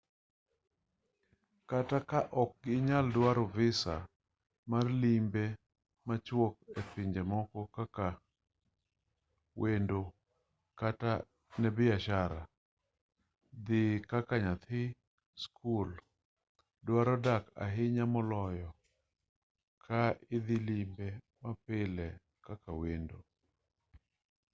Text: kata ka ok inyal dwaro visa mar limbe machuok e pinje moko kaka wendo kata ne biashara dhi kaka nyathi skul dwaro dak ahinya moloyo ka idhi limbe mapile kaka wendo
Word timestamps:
kata 1.69 1.99
ka 2.09 2.19
ok 2.41 2.53
inyal 2.77 3.05
dwaro 3.15 3.43
visa 3.55 3.95
mar 4.71 4.85
limbe 5.01 5.43
machuok 6.07 6.55
e 6.79 6.81
pinje 6.91 7.21
moko 7.31 7.59
kaka 7.75 8.07
wendo 9.61 10.01
kata 10.79 11.11
ne 11.61 11.69
biashara 11.77 12.41
dhi 13.65 13.83
kaka 14.11 14.35
nyathi 14.45 14.81
skul 15.43 15.89
dwaro 16.85 17.15
dak 17.25 17.43
ahinya 17.65 18.05
moloyo 18.13 18.69
ka 19.85 20.01
idhi 20.35 20.57
limbe 20.67 21.07
mapile 21.41 22.07
kaka 22.45 22.69
wendo 22.81 23.17